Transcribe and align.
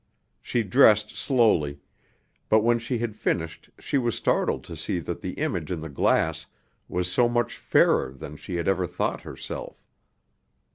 She 0.41 0.63
dressed 0.63 1.15
slowly; 1.15 1.79
but 2.49 2.61
when 2.61 2.79
she 2.79 2.97
had 2.97 3.15
finished 3.15 3.69
she 3.77 3.99
was 3.99 4.15
startled 4.15 4.63
to 4.63 4.75
see 4.75 4.97
that 4.97 5.21
the 5.21 5.33
image 5.33 5.69
in 5.69 5.79
the 5.79 5.89
glass 5.89 6.47
was 6.87 7.07
so 7.11 7.29
much 7.29 7.55
fairer 7.55 8.11
than 8.11 8.35
she 8.35 8.55
had 8.55 8.67
ever 8.67 8.87
thought 8.87 9.21
herself. 9.21 9.85